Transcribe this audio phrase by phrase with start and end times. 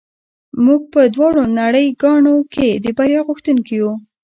[0.65, 3.91] موږ په دواړو نړۍ ګانو کې د بریا غوښتونکي یو